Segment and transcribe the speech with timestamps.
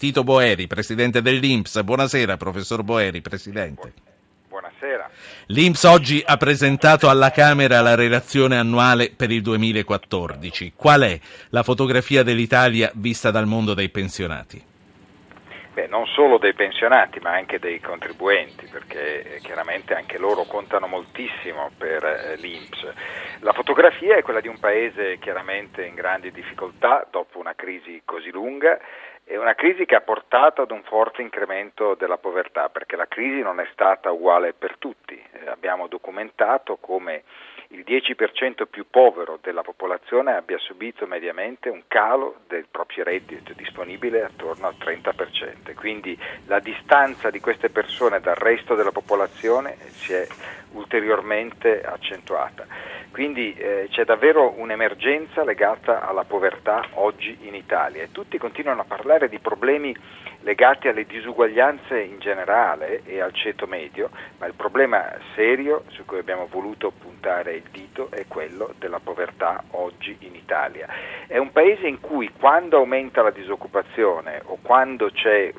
[0.00, 1.82] Tito Boeri, presidente dell'Inps.
[1.82, 3.92] Buonasera, professor Boeri, presidente.
[4.48, 5.10] Buonasera.
[5.48, 10.72] L'Inps oggi ha presentato alla Camera la relazione annuale per il 2014.
[10.74, 14.64] Qual è la fotografia dell'Italia vista dal mondo dei pensionati?
[15.74, 20.86] Beh, non solo dei pensionati ma anche dei contribuenti perché eh, chiaramente anche loro contano
[20.86, 22.90] moltissimo per eh, l'Inps.
[23.40, 28.30] La fotografia è quella di un paese chiaramente in grandi difficoltà dopo una crisi così
[28.30, 28.78] lunga
[29.30, 33.42] è una crisi che ha portato ad un forte incremento della povertà, perché la crisi
[33.42, 35.14] non è stata uguale per tutti.
[35.14, 37.22] Eh, abbiamo documentato come
[37.68, 44.24] il 10% più povero della popolazione abbia subito mediamente un calo del proprio reddito disponibile
[44.24, 45.76] attorno al 30%.
[45.76, 50.26] Quindi la distanza di queste persone dal resto della popolazione si è
[50.72, 52.66] ulteriormente accentuata.
[53.10, 58.84] Quindi eh, c'è davvero un'emergenza legata alla povertà oggi in Italia e tutti continuano a
[58.84, 59.94] parlare di problemi
[60.42, 66.18] legati alle disuguaglianze in generale e al ceto medio, ma il problema serio su cui
[66.18, 70.88] abbiamo voluto puntare il dito è quello della povertà oggi in Italia.
[71.26, 75.52] È un paese in cui quando aumenta la disoccupazione o quando c'è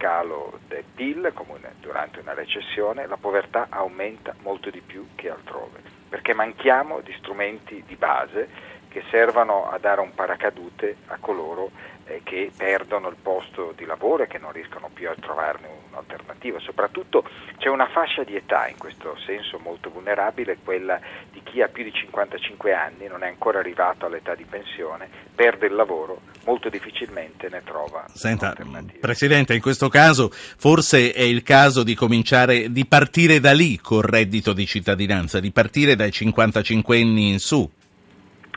[0.00, 5.82] calo del PIL, come durante una recessione, la povertà aumenta molto di più che altrove,
[6.08, 8.48] perché manchiamo di strumenti di base
[8.90, 11.70] che servano a dare un paracadute a coloro
[12.10, 16.58] eh, che perdono il posto di lavoro e che non riescono più a trovarne un'alternativa.
[16.58, 17.22] Soprattutto
[17.58, 20.98] c'è una fascia di età in questo senso molto vulnerabile, quella
[21.30, 25.66] di chi ha più di 55 anni, non è ancora arrivato all'età di pensione, perde
[25.66, 28.54] il lavoro, molto difficilmente ne trova Senta,
[28.98, 34.02] Presidente, in questo caso forse è il caso di cominciare, di partire da lì col
[34.02, 37.70] reddito di cittadinanza, di partire dai 55 anni in su.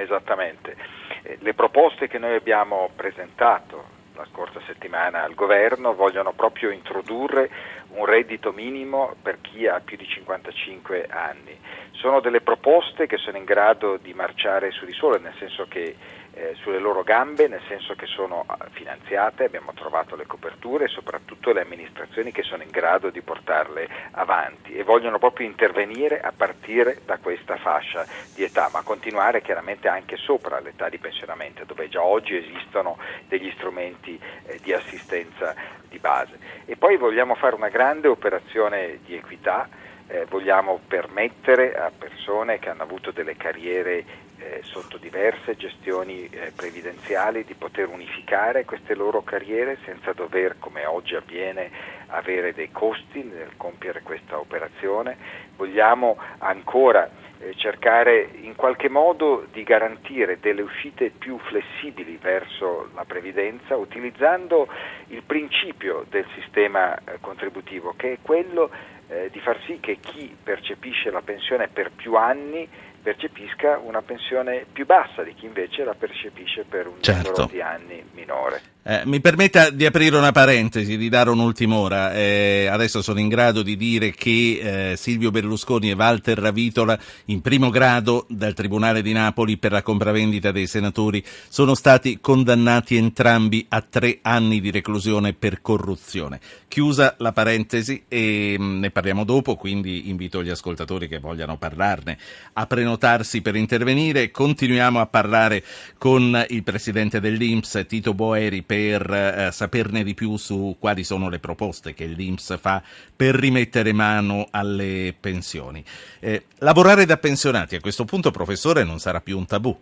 [0.00, 0.76] Esattamente.
[1.22, 7.50] Eh, le proposte che noi abbiamo presentato la scorsa settimana al governo vogliono proprio introdurre
[7.90, 11.58] un reddito minimo per chi ha più di 55 anni.
[11.92, 15.96] Sono delle proposte che sono in grado di marciare su di sole, nel senso che
[16.34, 20.88] eh, sulle loro gambe, nel senso che sono ah, finanziate, abbiamo trovato le coperture e
[20.88, 26.32] soprattutto le amministrazioni che sono in grado di portarle avanti e vogliono proprio intervenire a
[26.34, 31.88] partire da questa fascia di età, ma continuare chiaramente anche sopra l'età di pensionamento, dove
[31.88, 35.54] già oggi esistono degli strumenti eh, di assistenza
[35.88, 36.38] di base.
[36.66, 39.68] E poi vogliamo fare una grande operazione di equità
[40.08, 46.52] eh, vogliamo permettere a persone che hanno avuto delle carriere eh, sotto diverse gestioni eh,
[46.54, 51.70] previdenziali di poter unificare queste loro carriere senza dover, come oggi avviene,
[52.06, 55.16] avere dei costi nel compiere questa operazione.
[55.56, 57.10] Vogliamo ancora
[57.40, 64.68] eh, cercare in qualche modo di garantire delle uscite più flessibili verso la previdenza utilizzando
[65.08, 68.70] il principio del sistema eh, contributivo che è quello
[69.08, 72.68] eh, di far sì che chi percepisce la pensione per più anni
[73.02, 77.30] percepisca una pensione più bassa di chi invece la percepisce per un certo.
[77.30, 78.76] numero di anni minore.
[78.90, 82.14] Eh, mi permetta di aprire una parentesi, di dare un'ultim'ora.
[82.14, 87.42] Eh, adesso sono in grado di dire che eh, Silvio Berlusconi e Walter Ravitola, in
[87.42, 93.66] primo grado dal Tribunale di Napoli per la compravendita dei senatori, sono stati condannati entrambi
[93.68, 96.40] a tre anni di reclusione per corruzione.
[96.66, 101.58] Chiusa la parentesi e mh, mm, ne parliamo dopo, quindi invito gli ascoltatori che vogliano
[101.58, 102.16] parlarne
[102.54, 104.30] a prenotarsi per intervenire.
[104.30, 105.62] Continuiamo a parlare
[105.98, 111.38] con il presidente dell'Inps, Tito Boeri, per eh, saperne di più su quali sono le
[111.38, 112.82] proposte che l'Inps fa
[113.14, 115.84] per rimettere mano alle pensioni.
[116.20, 119.76] Eh, lavorare da pensionati a questo punto, professore, non sarà più un tabù.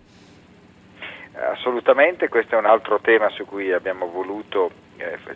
[1.52, 4.84] Assolutamente, questo è un altro tema su cui abbiamo voluto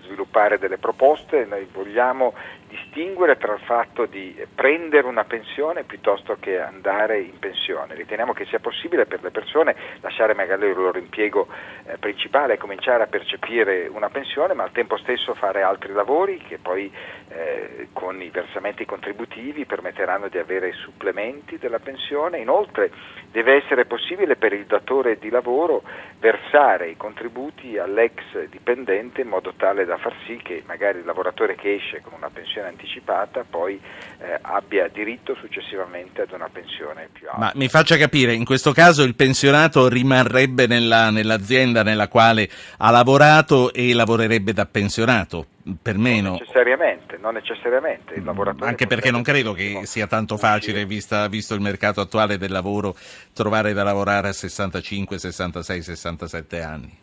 [0.02, 2.34] sviluppare delle proposte, noi vogliamo
[2.70, 7.94] distinguere tra il fatto di prendere una pensione piuttosto che andare in pensione.
[7.94, 11.48] Riteniamo che sia possibile per le persone lasciare magari il loro impiego
[11.84, 16.38] eh, principale e cominciare a percepire una pensione, ma al tempo stesso fare altri lavori
[16.38, 16.92] che poi
[17.28, 22.38] eh, con i versamenti contributivi permetteranno di avere supplementi della pensione.
[22.38, 22.90] Inoltre
[23.32, 25.82] deve essere possibile per il datore di lavoro
[26.18, 31.54] versare i contributi all'ex dipendente in modo tale da far sì che magari il lavoratore
[31.54, 33.80] che esce con una pensione anticipata poi
[34.18, 37.38] eh, abbia diritto successivamente ad una pensione più alta.
[37.38, 42.48] Ma mi faccia capire, in questo caso il pensionato rimarrebbe nella, nell'azienda nella quale
[42.78, 45.46] ha lavorato e lavorerebbe da pensionato?
[45.80, 46.30] per meno.
[46.30, 48.14] Non necessariamente, non necessariamente.
[48.14, 52.38] Il lavoratore Anche perché non credo che sia tanto facile, vista, visto il mercato attuale
[52.38, 52.96] del lavoro,
[53.32, 56.98] trovare da lavorare a 65, 66, 67 anni.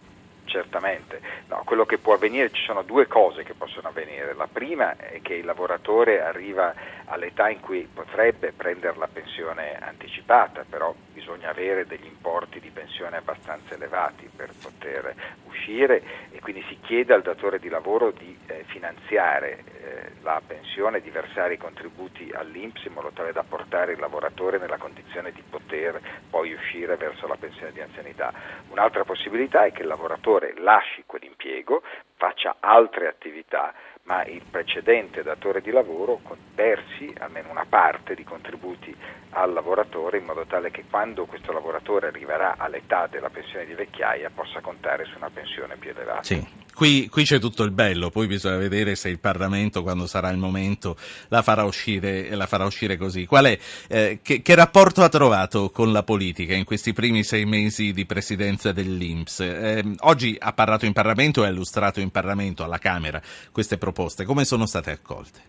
[0.48, 4.34] Certamente, no, quello che può avvenire, ci sono due cose che possono avvenire.
[4.34, 6.74] La prima è che il lavoratore arriva
[7.06, 13.18] all'età in cui potrebbe prendere la pensione anticipata, però bisogna avere degli importi di pensione
[13.18, 15.14] abbastanza elevati per poter
[15.46, 21.02] uscire e quindi si chiede al datore di lavoro di eh, finanziare eh, la pensione,
[21.02, 25.44] di versare i contributi all'Inps in modo tale da portare il lavoratore nella condizione di
[25.50, 26.00] poter
[26.30, 28.32] poi uscire verso la pensione di anzianità.
[28.70, 31.82] Un'altra possibilità è che il lavoratore lasci quell'impiego,
[32.16, 33.74] faccia altre attività
[34.08, 36.20] ma il precedente datore di lavoro
[36.56, 38.96] versi almeno una parte di contributi
[39.32, 44.32] al lavoratore in modo tale che quando questo lavoratore arriverà all'età della pensione di vecchiaia
[44.34, 46.24] possa contare su una pensione più elevata.
[46.24, 46.66] Sì.
[46.78, 50.38] Qui, qui, c'è tutto il bello, poi bisogna vedere se il Parlamento, quando sarà il
[50.38, 50.96] momento,
[51.30, 53.26] la farà uscire, la farà uscire così.
[53.26, 53.58] Qual è,
[53.90, 58.06] eh, che, che, rapporto ha trovato con la politica in questi primi sei mesi di
[58.06, 59.40] presidenza dell'Inps?
[59.40, 63.20] Eh, oggi ha parlato in Parlamento e ha illustrato in Parlamento, alla Camera,
[63.52, 64.24] queste proposte.
[64.24, 65.40] Come sono state accolte?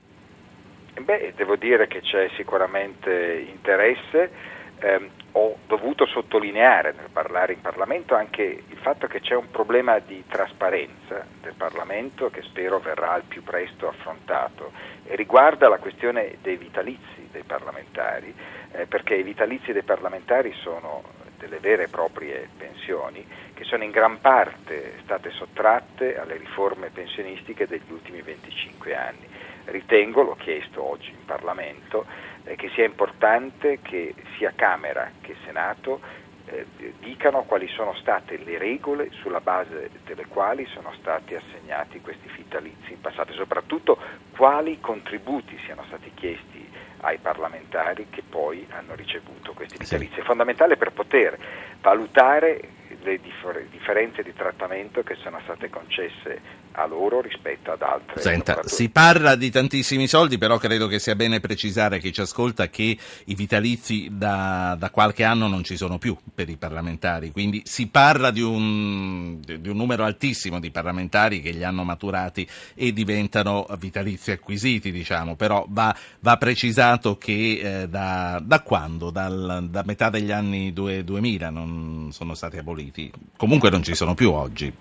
[0.98, 8.14] Beh, devo dire che c'è sicuramente interesse eh, ho dovuto sottolineare nel parlare in Parlamento
[8.14, 13.22] anche il fatto che c'è un problema di trasparenza del Parlamento che spero verrà al
[13.22, 14.72] più presto affrontato
[15.04, 18.34] e riguarda la questione dei vitalizi dei parlamentari,
[18.72, 21.02] eh, perché i vitalizi dei parlamentari sono
[21.38, 23.24] delle vere e proprie pensioni
[23.54, 29.26] che sono in gran parte state sottratte alle riforme pensionistiche degli ultimi 25 anni.
[29.70, 32.06] Ritengo, l'ho chiesto oggi in Parlamento,
[32.44, 36.00] eh, che sia importante che sia Camera che Senato
[36.46, 36.66] eh,
[37.00, 42.92] dicano quali sono state le regole sulla base delle quali sono stati assegnati questi vitalizi
[42.92, 43.98] in passato e soprattutto
[44.34, 46.66] quali contributi siano stati chiesti
[47.00, 50.20] ai parlamentari che poi hanno ricevuto questi vitalizi.
[50.20, 51.38] È fondamentale per poter
[51.80, 58.20] valutare le differenze di trattamento che sono state concesse a loro rispetto ad altre.
[58.20, 62.20] Senta, si parla di tantissimi soldi, però credo che sia bene precisare a chi ci
[62.20, 67.32] ascolta che i vitalizi da, da, qualche anno non ci sono più per i parlamentari,
[67.32, 72.46] quindi si parla di un, di un numero altissimo di parlamentari che li hanno maturati
[72.74, 79.10] e diventano vitalizi acquisiti, diciamo, però va, va precisato che eh, da, da, quando?
[79.10, 84.30] Dal, da metà degli anni 2000 non sono stati aboliti, comunque non ci sono più
[84.30, 84.72] oggi.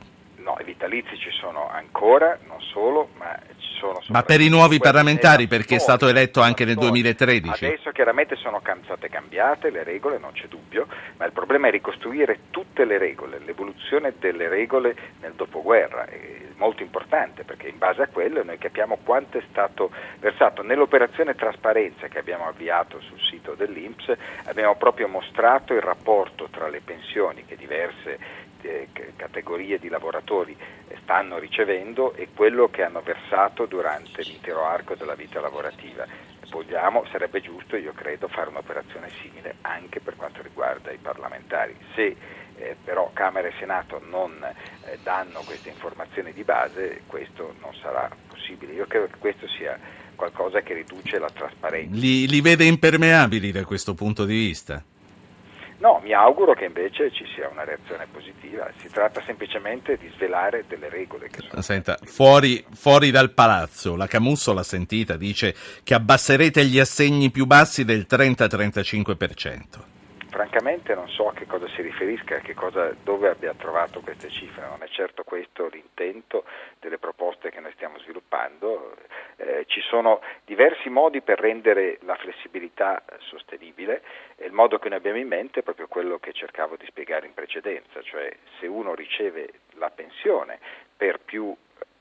[0.47, 4.79] No, i vitalizi ci sono ancora, non solo, ma ci sono Ma per i nuovi
[4.79, 7.65] parlamentari, perché è stato eletto anche nel 2013?
[7.65, 12.44] Adesso chiaramente sono state cambiate le regole, non c'è dubbio, ma il problema è ricostruire
[12.49, 18.07] tutte le regole, l'evoluzione delle regole nel dopoguerra, è molto importante perché in base a
[18.07, 20.63] quello noi capiamo quanto è stato versato.
[20.63, 24.13] Nell'operazione trasparenza che abbiamo avviato sul sito dell'Inps
[24.45, 28.45] abbiamo proprio mostrato il rapporto tra le pensioni che diverse
[29.15, 30.56] categorie di lavoratori
[31.01, 36.06] stanno ricevendo e quello che hanno versato durante l'intero arco della vita lavorativa.
[36.50, 41.75] Vogliamo, sarebbe giusto, io credo, fare un'operazione simile anche per quanto riguarda i parlamentari.
[41.94, 42.15] Se
[42.57, 48.10] eh, però Camera e Senato non eh, danno queste informazioni di base, questo non sarà
[48.27, 48.74] possibile.
[48.74, 49.77] Io credo che questo sia
[50.15, 51.95] qualcosa che riduce la trasparenza.
[51.95, 54.83] Li, li vede impermeabili da questo punto di vista?
[55.79, 60.65] No, mi auguro che invece ci sia una reazione positiva, si tratta semplicemente di svelare
[60.68, 61.62] delle regole che sono...
[61.62, 65.53] Senta, fuori, fuori dal palazzo, la Camusso l'ha sentita, dice
[65.84, 69.96] che abbasserete gli assegni più bassi del 30-35%.
[70.38, 74.84] Francamente non so a che cosa si riferisca, cosa, dove abbia trovato queste cifre, non
[74.84, 76.44] è certo questo l'intento
[76.79, 78.96] delle proposte che noi stiamo sviluppando.
[79.38, 84.03] Eh, ci sono diversi modi per rendere la flessibilità sostenibile
[84.36, 87.25] e il modo che noi abbiamo in mente è proprio quello che cercavo di spiegare
[87.25, 90.60] in precedenza, cioè se uno riceve la pensione
[90.96, 91.51] per più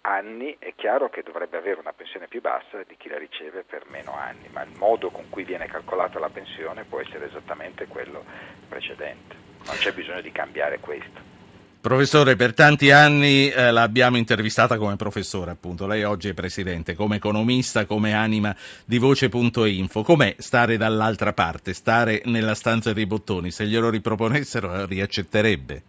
[0.06, 3.84] anni è chiaro che dovrebbe avere una pensione più bassa di chi la riceve per
[3.88, 8.25] meno anni, ma il modo con cui viene calcolata la pensione può essere esattamente quello
[8.68, 9.34] precedente.
[9.66, 11.34] Non c'è bisogno di cambiare questo.
[11.80, 15.86] Professore, per tanti anni eh, l'abbiamo intervistata come professore, appunto.
[15.86, 20.02] Lei oggi è presidente, come economista, come anima di Voce.info.
[20.02, 23.52] Com'è stare dall'altra parte, stare nella stanza dei bottoni?
[23.52, 25.82] Se glielo riproponessero, riaccetterebbe?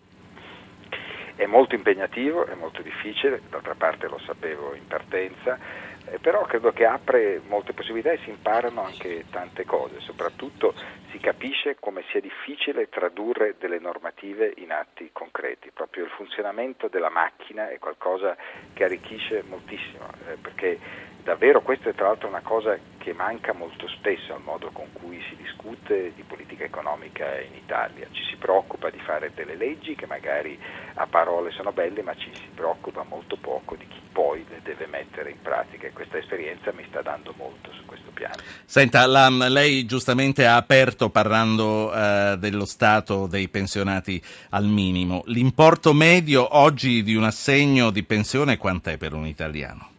[1.37, 5.59] È molto impegnativo, è molto difficile, d'altra parte lo sapevo in partenza,
[6.05, 10.73] eh, però credo che apre molte possibilità e si imparano anche tante cose, soprattutto
[11.11, 17.11] si capisce come sia difficile tradurre delle normative in atti concreti, proprio il funzionamento della
[17.11, 18.35] macchina è qualcosa
[18.73, 20.79] che arricchisce moltissimo, eh, perché
[21.27, 25.21] davvero questa è tra l'altro una cosa che manca molto spesso al modo con cui
[25.27, 28.07] si discute di politica economica in Italia.
[28.09, 30.57] Ci si preoccupa di fare delle leggi che magari
[30.93, 34.87] a parole sono belle, ma ci si preoccupa molto poco di chi poi le deve
[34.87, 38.35] mettere in pratica e questa esperienza mi sta dando molto su questo piano.
[38.63, 45.23] Senta, la, lei giustamente ha aperto parlando eh, dello stato dei pensionati al minimo.
[45.25, 49.95] L'importo medio oggi di un assegno di pensione quant'è per un italiano?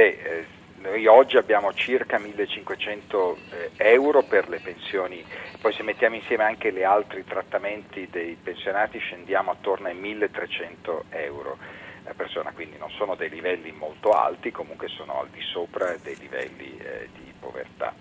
[0.00, 0.46] Beh, eh,
[0.78, 5.22] noi oggi abbiamo circa 1500 eh, euro per le pensioni,
[5.60, 11.58] poi se mettiamo insieme anche gli altri trattamenti dei pensionati scendiamo attorno ai 1300 euro
[12.04, 16.16] a persona, quindi non sono dei livelli molto alti, comunque sono al di sopra dei
[16.16, 17.92] livelli eh, di povertà.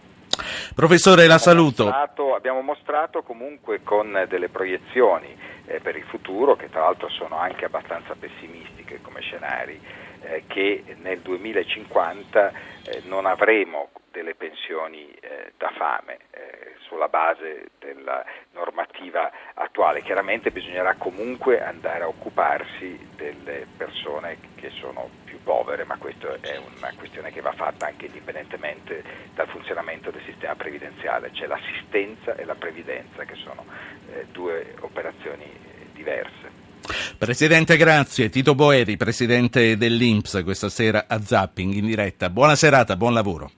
[0.73, 1.83] Professore, la saluto.
[1.83, 7.37] Mostrato, abbiamo mostrato comunque con delle proiezioni eh, per il futuro, che tra l'altro sono
[7.37, 12.51] anche abbastanza pessimistiche come scenari, eh, che nel 2050
[12.83, 18.23] eh, non avremo delle pensioni eh, da fame eh, sulla base della
[18.53, 20.01] normativa attuale.
[20.01, 26.57] Chiaramente bisognerà comunque andare a occuparsi delle persone che sono più povere, ma questa è
[26.57, 32.45] una questione che va fatta anche indipendentemente dal funzionamento del sistema previdenziale, c'è l'assistenza e
[32.45, 33.65] la previdenza che sono
[34.11, 35.45] eh, due operazioni
[35.93, 36.68] diverse.
[37.17, 38.29] Presidente, grazie.
[38.29, 42.29] Tito Boeri, presidente dell'Inps, questa sera a Zapping in diretta.
[42.29, 43.47] Buona serata, buon lavoro.